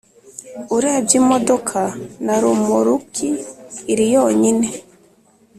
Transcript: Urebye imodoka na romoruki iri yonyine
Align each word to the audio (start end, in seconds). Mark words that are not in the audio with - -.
Urebye 0.75 1.15
imodoka 1.21 1.79
na 2.25 2.35
romoruki 2.41 3.29
iri 3.91 4.05
yonyine 4.15 4.67